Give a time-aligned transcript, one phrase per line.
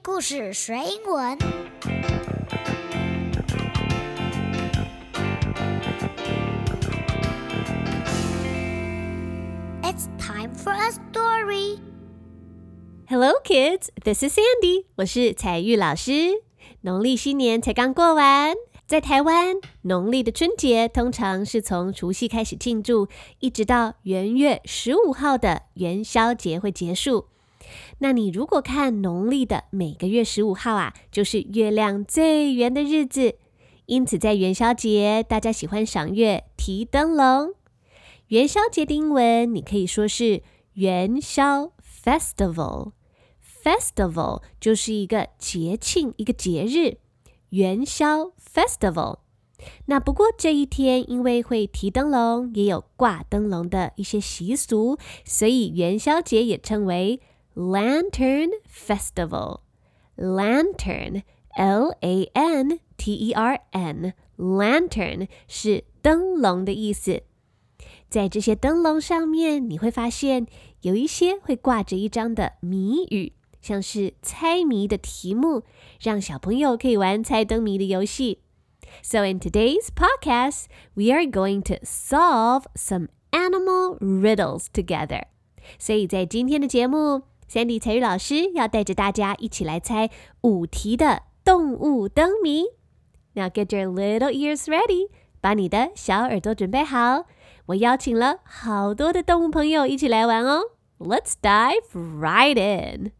[0.00, 1.36] 故事学英文。
[9.82, 11.78] It's time for a story.
[13.08, 13.88] Hello, kids.
[14.02, 14.86] This is Sandy.
[14.96, 16.42] 我是彩玉老师。
[16.82, 18.54] 农历新年才刚过完，
[18.86, 23.08] 在台湾，农历的春节通常是从除夕开始庆祝，
[23.40, 27.31] 一直到元月十五号的元宵节会结束。
[28.02, 33.36] 那你如果看农历的每个月十五号啊，就是月亮最圆的日子。
[33.86, 37.54] 因此，在元宵节，大家喜欢赏月、提灯笼。
[38.26, 40.42] 元宵节的英文，你可以说是
[40.72, 41.70] 元宵
[42.04, 42.90] （Festival）。
[43.62, 46.98] Festival 就是一个节庆、一个节日。
[47.50, 49.18] 元宵 （Festival）。
[49.86, 57.20] 那不过这一天，因为会提灯笼，也有挂灯笼的一些习俗，所以元宵节也称为。
[57.55, 59.61] Lantern Festival.
[60.15, 61.23] Lantern,
[61.55, 64.13] L A N T E R N.
[64.37, 67.23] Lantern 是灯笼的意思。
[68.09, 70.45] 在这些灯笼上面，你会发现
[70.81, 75.63] 有一些会挂着一张的谜语，像是猜谜的题目，
[75.99, 78.43] 让小朋友可以玩猜灯谜的游戏。
[79.03, 85.23] So in today's podcast, we are going to solve some animal riddles together.
[85.77, 87.23] 所以在今天的节目。
[87.52, 90.08] Sandy 彩玉老师要带着大家一起来猜
[90.40, 92.64] 五题的动物灯谜。
[93.34, 95.10] Now get your little ears ready，
[95.42, 97.26] 把你的小耳朵准备好。
[97.66, 100.62] 我邀请了好多的动物朋友一起来玩哦。
[100.98, 103.12] Let's dive right in.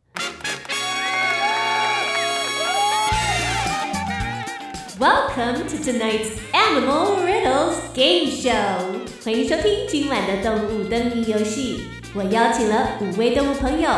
[4.99, 9.03] Welcome to tonight's Animal Riddles Game Show。
[9.23, 11.83] 欢迎收听今晚的动物灯谜游戏。
[12.15, 13.89] 我邀请了五位动物朋友，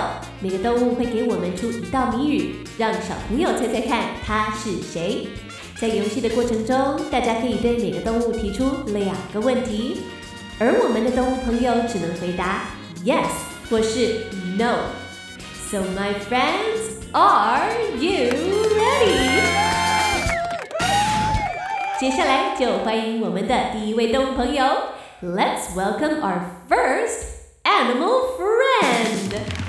[0.44, 5.26] 每个动物会给我们出一道谜语，让小朋友猜猜看它是谁。
[5.80, 10.02] 在游戏的过程中，大家可以对每个动物提出两个问题，
[10.58, 12.66] 而我们的动物朋友只能回答
[13.06, 13.30] yes
[13.70, 14.26] 或是
[14.58, 14.80] no。
[15.70, 18.34] So my friends, are you
[18.76, 19.40] ready？
[21.98, 24.62] 接下来就欢迎我们的第一位动物朋友
[25.22, 27.30] ，Let's welcome our first
[27.62, 29.63] animal friend.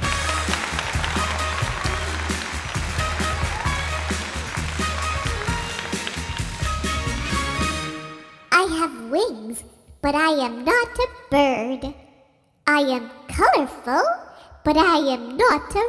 [10.04, 11.94] but I am not a bird.
[12.66, 14.02] I am colorful,
[14.64, 15.82] but I am not a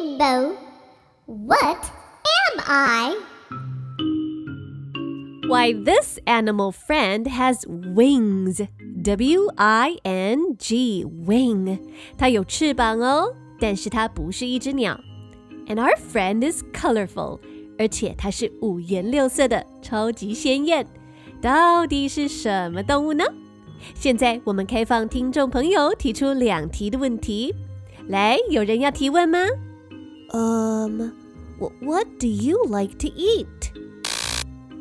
[0.00, 0.56] rainbow.
[1.26, 1.90] What
[2.46, 3.16] am I?
[5.48, 8.60] Why, this animal friend has wings.
[9.02, 11.78] W I N G wing，
[12.18, 14.98] 它有翅膀哦，但是它不是一只鸟。
[15.66, 17.40] And our friend is colorful，
[17.78, 20.86] 而且它是五颜六色的，超级鲜艳。
[21.40, 23.24] 到底是什么动物呢？
[23.93, 27.53] 现在我们开放听众朋友提出两题的问题。
[28.07, 29.39] 来，有人要提问吗
[30.31, 31.11] ？Um,
[31.81, 33.45] what do you like to eat?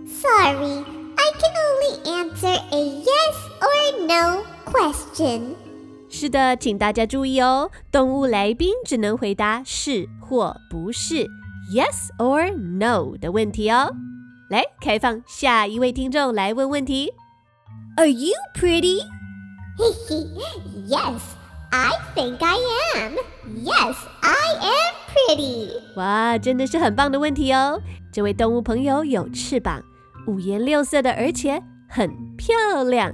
[0.06, 0.84] Sorry.
[1.14, 5.54] I can only answer a yes or no question.
[6.08, 11.26] 是的，请大家注意哦，动物来宾只能回答是或不是
[11.74, 13.90] ，yes or no 的问题哦。
[14.48, 17.12] 来，开放下一位听众来问问题。
[17.97, 18.99] Are you pretty?
[20.87, 21.21] yes,
[21.71, 22.57] I think I
[22.95, 23.15] am.
[23.63, 25.69] Yes, I am pretty.
[25.95, 27.81] 哇，真的是很棒的问题哦。
[28.11, 29.83] 这位动物朋友有翅膀。
[30.27, 33.13] 五颜六色的，而且很漂亮。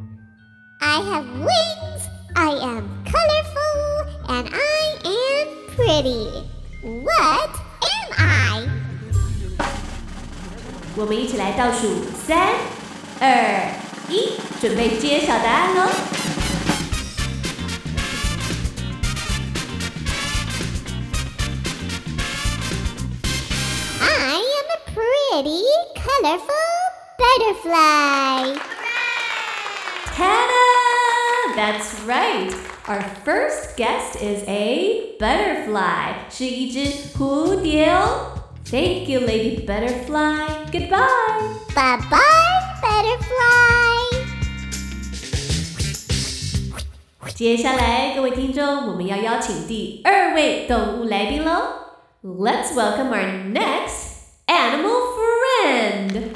[0.79, 6.43] I have wings, I am colorful, and I am pretty.
[6.81, 7.49] What
[7.81, 8.67] am I?
[10.95, 12.55] 我们一起来倒数三、
[13.19, 13.69] 二、
[14.09, 15.81] 一，准备揭晓答案喽！
[24.01, 25.63] I am a pretty,
[25.95, 26.69] colorful
[27.17, 28.59] butterfly.
[30.15, 31.55] Ta-da!
[31.55, 32.53] That's right.
[32.87, 36.13] Our first guest is a butterfly.
[36.29, 38.37] 是一只蝴蝶哦。
[38.65, 40.71] Thank you, Lady Butterfly.
[40.71, 40.99] Goodbye.
[41.75, 42.19] Bye bye,
[42.81, 43.56] butterfly.
[47.37, 51.51] 接下来，各位听众，我们要邀请第二位动物来宾喽。
[52.23, 54.13] Let's welcome our next
[54.47, 56.35] animal friend.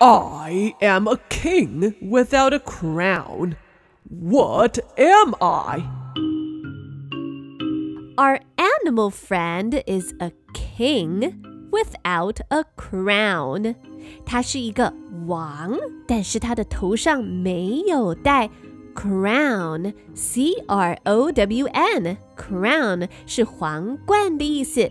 [0.00, 3.54] I I am a king without a crown.
[4.08, 5.84] What am I?
[8.16, 11.34] Our animal friend is a king
[11.70, 13.74] without a crown.
[14.26, 14.92] 他是一个
[15.26, 18.50] 王，但是他的头上没有戴
[18.94, 24.90] crown，c r o w n，crown 是皇冠的意思。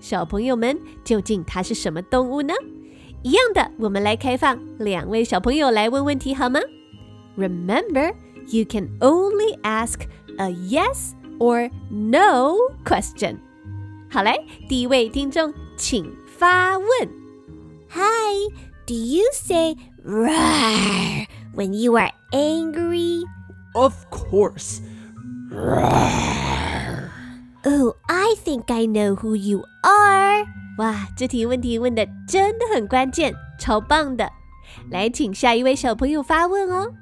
[0.00, 2.54] 小朋友们，究竟它是什么动物呢？
[3.22, 6.60] 一样的，我们来开放两位小朋友来问问题好吗？
[7.36, 8.14] Remember,
[8.48, 10.02] you can only ask
[10.38, 13.36] a yes or no question.
[14.10, 16.86] 好嘞，第一位听众请发问。
[17.90, 18.50] Hi,
[18.86, 23.24] do you say roar when you are angry?
[23.74, 24.80] Of course.
[27.64, 30.46] Oh, I think I know who you are.
[30.78, 34.30] 哇，这题问题问的真的很关键，超棒的！
[34.90, 36.92] 来，请下一位小朋友发问哦。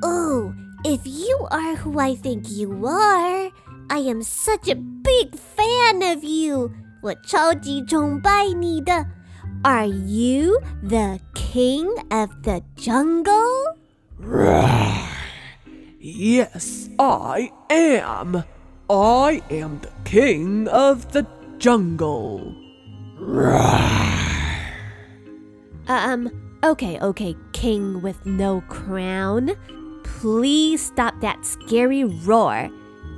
[0.00, 0.52] Oh,
[0.84, 3.50] if you are who I think you are,
[3.90, 6.70] I am such a big fan of you.
[7.02, 9.06] 我超级崇拜你的。
[9.62, 13.76] Are you the king of the jungle?
[16.00, 18.44] Yes, I am.
[18.90, 21.26] I am the king of the
[21.58, 22.54] jungle.
[25.88, 26.30] Um,
[26.62, 29.52] okay, okay, king with no crown.
[30.18, 32.70] Please stop that scary roar.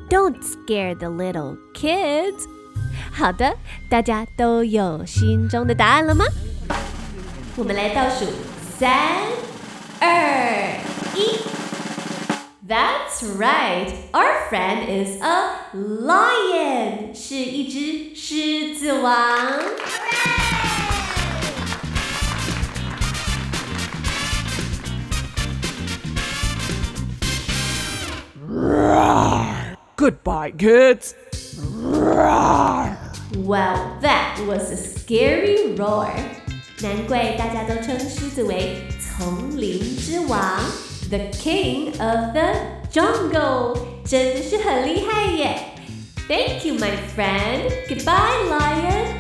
[0.08, 2.46] Don't scare the little kids.
[3.12, 3.56] 好的，
[3.90, 6.24] 大家都有心中的答案了吗？
[7.56, 8.26] 我们来倒数
[8.78, 8.90] 三、
[10.00, 10.78] 二、
[11.14, 11.38] 一。
[12.68, 13.92] That's right.
[14.12, 17.14] Our friend is a lion.
[17.14, 19.16] 是一只狮子王。
[30.11, 31.15] Goodbye, kids.
[33.37, 36.11] Well, that was a scary roar.
[36.81, 40.59] 难怪大家都称狮子为丛林之王
[41.09, 42.53] ，the king of the
[42.91, 45.57] jungle，真的是很厉害耶
[46.27, 47.71] ！Thank you, my friend.
[47.87, 49.15] Goodbye, lion.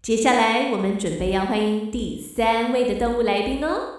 [0.00, 3.93] 接下来，我们准备要欢迎第三位的动物来宾哦。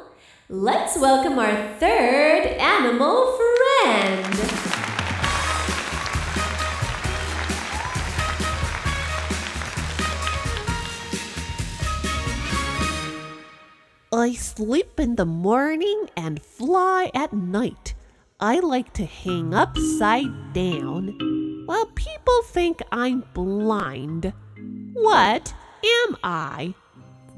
[0.48, 4.26] Let's welcome our third animal friend.
[14.14, 17.96] I sleep in the morning and fly at night.
[18.40, 21.66] I like to hang upside down.
[21.68, 24.32] Well, people think I'm blind.
[24.94, 26.76] What am I?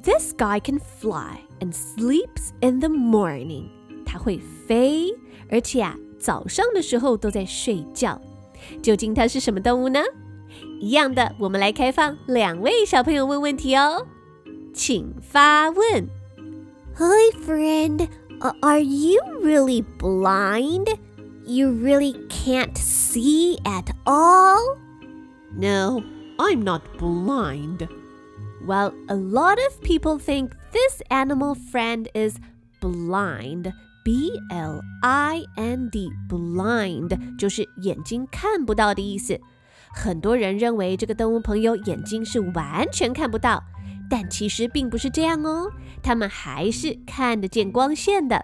[0.06, 3.69] This guy can fly and sleeps in the morning.
[4.05, 5.11] 他会飞，
[5.49, 8.21] 而且啊，早上的时候都在睡觉。
[8.83, 10.00] 究竟它是什么动物呢？
[10.81, 14.06] 一样的，我们来开放两位小朋友问问题哦，
[14.75, 16.09] 请发问。
[16.97, 18.09] Hi, friend.
[18.41, 20.89] Uh, are you really blind?
[21.47, 24.77] You really can't see at all?
[25.56, 26.03] No,
[26.39, 27.89] I'm not blind.
[28.68, 32.36] Well, a lot of people think this animal friend is
[32.81, 33.71] blind.
[34.04, 39.40] B L I N D blind 就是眼睛看不到的意思。
[39.94, 43.64] 很多人认为这个动物朋友眼睛是完全看不到，
[44.09, 45.71] 但其实并不是这样哦，
[46.04, 48.44] 它们还是看得见光线的。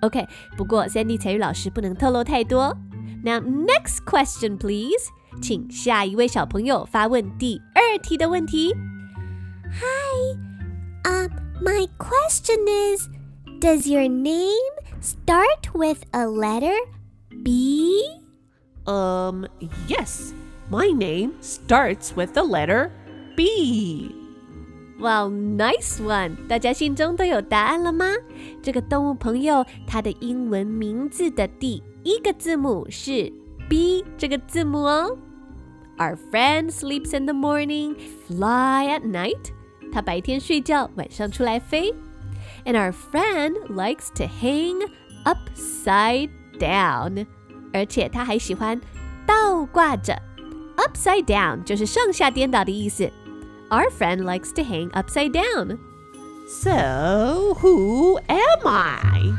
[0.00, 2.74] OK，不过 Sandy 采聿老师不能透露太多。
[3.22, 5.10] Now next question please，
[5.42, 8.74] 请下一位小朋友发问第二题的问题。
[11.05, 11.29] Um,
[11.61, 13.09] my question is
[13.59, 16.75] Does your name start with a letter
[17.43, 18.03] B?
[18.85, 19.47] Um,
[19.87, 20.33] yes.
[20.69, 22.91] My name starts with the letter
[23.35, 24.15] B.
[24.99, 26.47] Wow, nice one！
[26.47, 28.05] 大家心中都有答案了吗？
[28.61, 33.31] 这个动物朋友，它的英文名字的第一个字母是
[33.69, 35.17] B 这个字母哦。
[35.97, 37.95] Our friend sleeps in the morning,
[38.27, 39.51] fly at night。
[39.91, 41.93] 他白天睡觉，晚上出来飞。
[42.65, 44.89] And our friend likes to hang
[45.25, 47.25] upside down，
[47.73, 48.79] 而且他还喜欢
[49.25, 50.21] 倒挂着。
[50.75, 53.11] Upside down 就是上下颠倒的意思。
[53.69, 55.77] Our friend likes to hang upside down.
[56.47, 59.33] So, who am I?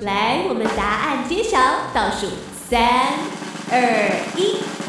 [0.00, 1.58] 来，我们答案揭晓，
[1.94, 2.28] 倒数
[2.68, 2.80] 三、
[3.70, 3.80] 二、
[4.36, 4.79] 一。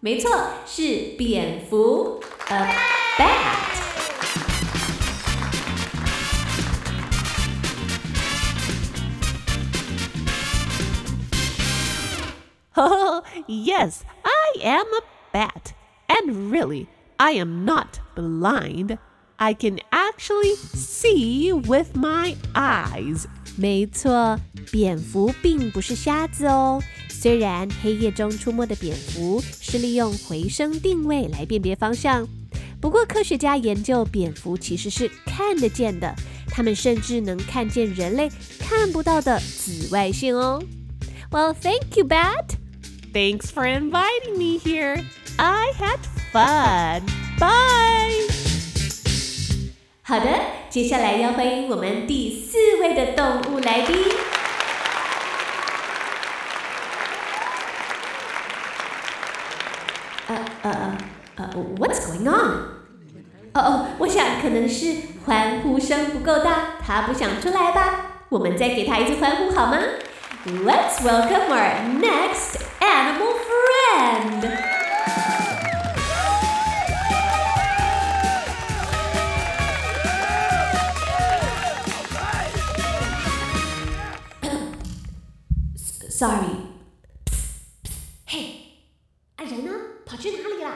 [0.00, 0.30] 没错，
[0.66, 2.74] 是蝙蝠，a
[3.18, 3.54] bat。
[12.76, 15.72] Oh, yes, I am a bat.
[16.08, 18.98] And really, I am not blind.
[19.38, 23.26] I can actually see with my eyes.
[23.56, 24.38] 没错，
[24.72, 26.82] 蝙蝠并不是瞎子哦。
[27.21, 32.25] 虽然黑夜中出没的蝙蝠是利用回声定位来辨别方向，
[32.79, 36.15] 不过科学家研究蝙蝠其实是看得见的，
[36.47, 40.63] 它们甚至能看见人类看不到的紫外线哦。
[41.29, 42.55] Well, thank you, Bat.
[43.11, 45.03] Thanks for inviting me here.
[45.35, 45.99] I had
[46.31, 47.01] fun.
[47.37, 48.33] Bye.
[50.03, 53.97] 好的，接下来要欢迎我们第四位的动物来宾。
[60.28, 60.96] 呃呃
[61.36, 62.74] 呃，What's going on？
[63.52, 68.06] 哦哦，我想可能是欢呼声不够大，他不想出来吧？
[68.28, 69.78] 我们再给他一次欢呼好吗？
[70.46, 74.50] Let's welcome our next animal friend.
[86.10, 86.47] Sorry.
[90.08, 90.72] 跑去哪里了？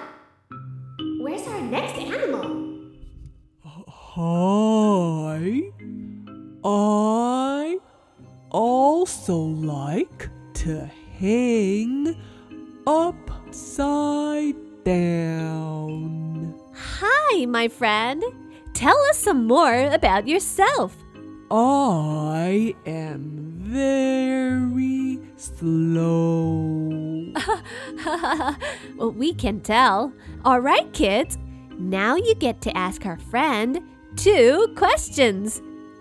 [1.20, 2.42] Where's our next animal?
[4.20, 5.73] Hi.
[6.64, 7.78] I
[8.50, 12.16] also like to hang
[12.87, 16.54] upside down.
[16.75, 18.23] Hi, my friend.
[18.75, 20.97] Tell us some more about yourself.
[21.50, 25.12] I am very
[25.42, 26.90] slow.
[28.97, 30.12] well, we can tell.
[30.44, 31.38] All right, kids.
[31.78, 33.80] Now you get to ask our friend
[34.16, 35.61] two questions.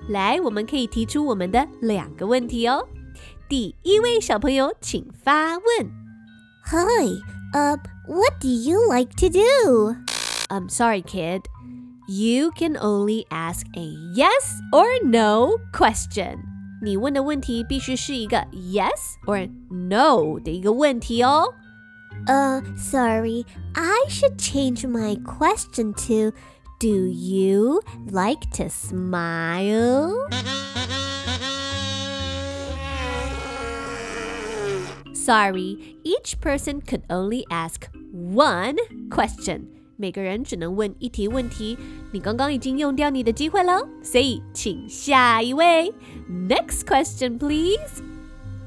[0.09, 2.87] 来，我们可以提出我们的两个问题哦。
[3.49, 5.91] 第一位小朋友，请发问。
[6.65, 7.21] Hi,
[7.53, 9.95] uh, what do you like to do?
[10.49, 11.43] I'm sorry, kid.
[12.09, 16.50] You can only ask a yes or no question.
[16.81, 21.53] 你问的问题必须是一个 yes or no 的一个问题哦。
[22.27, 26.33] Uh, sorry, I should change my question to
[26.79, 30.13] Do you like to smile?
[35.13, 38.77] Sorry, each person could only ask one
[39.09, 39.69] question.
[40.01, 41.77] 每个人只能问一题问题。
[42.11, 45.93] 你刚刚已经用掉你的机会了，所以请下一位。
[46.29, 48.01] Next question, please.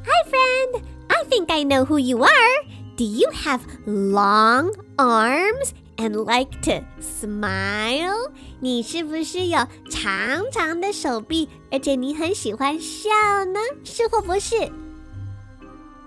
[0.04, 0.82] Hi, friend.
[1.08, 2.64] I think I know who you are.
[2.96, 8.30] Do you have long arms and like to smile?
[8.60, 13.08] 你是不是有长长的手臂，而且你很喜欢笑
[13.46, 13.58] 呢？
[13.84, 14.54] 是或不是？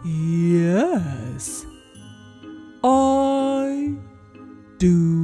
[0.06, 1.64] Yes,
[2.82, 3.96] I
[4.78, 5.17] do.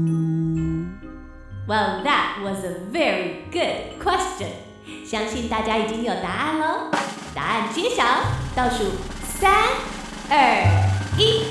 [1.68, 4.50] Well, that was a very good question.
[5.06, 6.92] 相信大家已经有答案喽。
[7.36, 8.04] 答案揭晓，
[8.56, 8.86] 倒数
[9.24, 9.52] 三、
[10.30, 10.64] 二、
[11.18, 11.44] 一。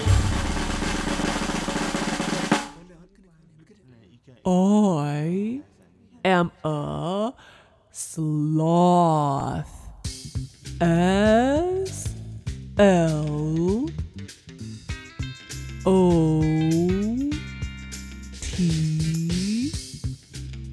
[4.45, 5.61] I
[6.23, 7.33] am a
[7.93, 9.67] sloth.
[10.81, 12.09] S
[12.77, 13.82] L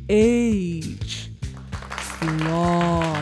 [0.10, 1.30] H.
[2.20, 3.18] Sloth.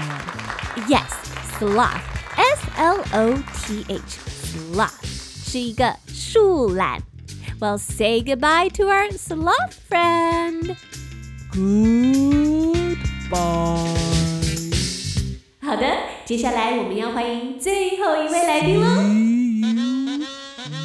[0.87, 1.11] Yes,
[1.57, 2.01] sloth.
[2.35, 4.19] S L O T H.
[4.27, 5.05] Sloth
[5.51, 7.01] 是一个树懒。
[7.59, 10.75] Well, say goodbye to our sloth friend.
[11.53, 12.97] Goodbye.
[15.61, 15.85] 好的，
[16.25, 18.87] 接下来我们要欢迎最后一位来宾喽。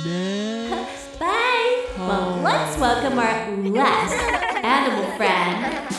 [0.05, 1.88] See you next Bye.
[1.99, 4.14] Well, let's welcome our last
[4.62, 5.92] animal friend.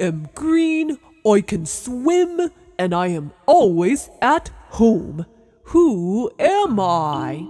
[0.00, 5.24] am green, I can swim, and I am always at home.
[5.72, 7.46] Who am I?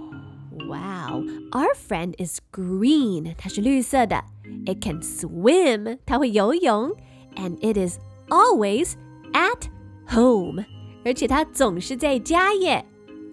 [0.67, 3.35] Wow, our friend is green.
[3.37, 4.23] 它是绿色的。
[4.65, 5.97] It can swim.
[6.05, 6.95] 它会游泳。
[7.35, 7.97] And it is
[8.29, 8.93] always
[9.33, 9.67] at
[10.07, 10.63] home.
[11.03, 12.85] 而且它总是在家耶。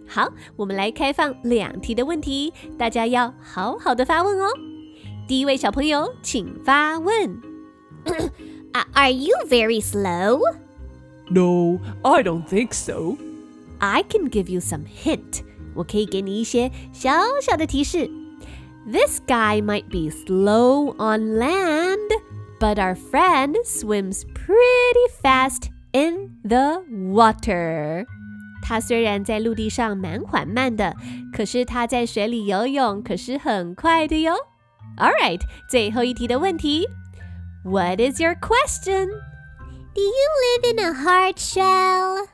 [0.08, 4.48] 好，我们来开放两题的问题，大家要好好的发问哦。
[5.28, 7.40] 第一位小朋友，请发问。
[8.74, 10.40] A- are you very slow?
[11.30, 13.16] No, I don't think so.
[13.78, 15.42] I can give you some hint.
[15.74, 18.10] 我可以给你一些小小的提示。
[18.90, 22.10] This guy might be slow on land,
[22.58, 28.06] but our friend swims pretty fast in the water.
[28.62, 30.94] 他虽然在陆地上蛮缓慢的，
[31.32, 34.34] 可是他在水里游泳可是很快的哟。
[34.96, 36.86] All right，最后一题的问题
[37.64, 39.08] ，What is your question?
[39.94, 42.26] Do you live in a hard shell?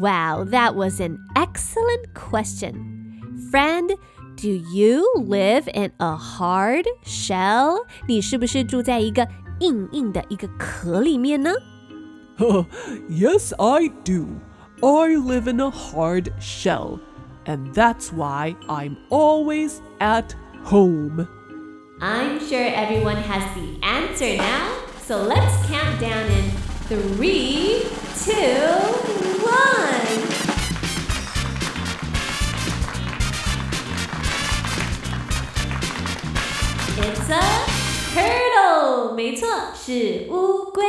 [0.00, 2.74] Wow, that was an excellent question.
[3.50, 3.90] Friend,
[4.36, 7.86] do you live in a hard shell?
[8.06, 9.28] 你是不是住在一个
[9.60, 11.50] 硬硬的一个壳里面呢？
[13.08, 14.26] yes, I do.
[14.82, 17.00] I live in a hard shell,
[17.44, 21.28] and that's why I'm always at home.
[22.04, 24.72] I'm sure everyone has the answer now.
[25.06, 26.50] So let's count down in
[26.88, 27.86] three,
[28.24, 28.32] two,
[29.44, 30.06] one.
[37.02, 37.40] It's a
[38.14, 39.14] turtle.
[39.14, 40.84] 没错，是乌龟。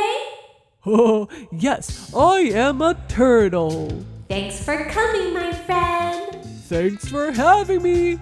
[0.84, 4.04] Oh, yes, I am a turtle.
[4.28, 6.42] Thanks for coming, my friend.
[6.68, 8.18] Thanks for having me.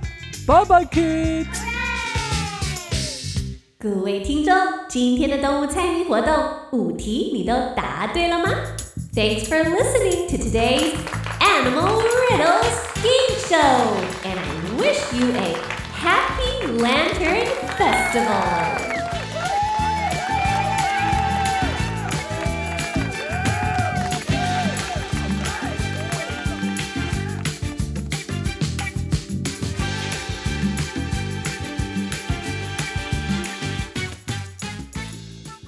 [0.47, 1.49] Bye bye, kids.
[3.85, 4.55] 各位听众，
[4.89, 6.35] 今天的动物猜谜活动
[6.73, 8.51] 五题你都答对了吗？
[9.15, 10.95] Thanks for listening to today's
[11.41, 15.57] Animal Riddles Game Show, and I wish you a
[15.95, 18.94] happy Lantern Festival.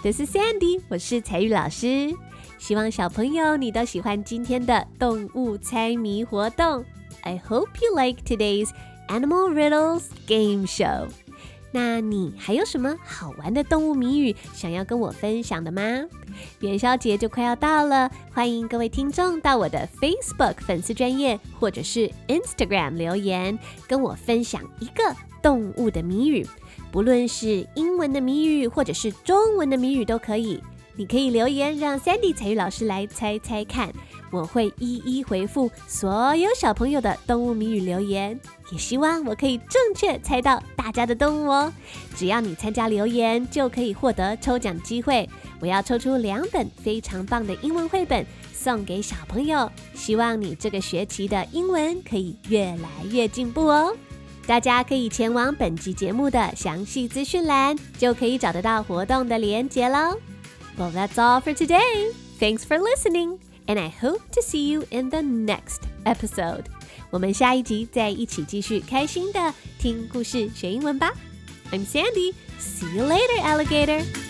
[0.08, 2.16] This is Sandy，我是彩玉老师。
[2.58, 6.86] 希望小朋友你都喜欢今天的动物猜谜活动。
[7.24, 8.70] I hope you like today's
[9.10, 11.10] Animal Riddles Game Show。
[11.74, 15.82] 那你还有什么好玩的动物谜语想要跟我分享的吗？
[16.62, 26.48] 元宵节就快要到了，欢迎各位听众到我的 Facebook 粉丝专页或者是 Instagram 留言，跟我分享一个动物的谜语。
[26.98, 30.60] 不论是英文的谜语或者是中文的谜语都可以，
[30.96, 33.94] 你可以留言让 Sandy 彩玉老师来猜猜看，
[34.32, 38.40] 我会一一回复所有小朋友的动物谜语留言，
[38.72, 41.72] 也希望我可以正确猜到大家的动物哦。
[42.16, 45.30] 只要你参加留言，就可以获得抽奖机会。
[45.60, 53.96] 我要抽出两本非常棒的英文绘本送给小朋友，希望你这个学期的英文可以越来越进步哦。
[54.48, 60.18] 大家可以前往本集节目的详细资讯栏，就可以找得到活动的连接喽。
[60.78, 62.14] Well, that's all for today.
[62.40, 66.64] Thanks for listening, and I hope to see you in the next episode.
[67.10, 71.12] 我们下一集再一起继续开心的听故事学英文吧。
[71.74, 72.34] I'm Sandy.
[72.58, 74.27] See you later, alligator.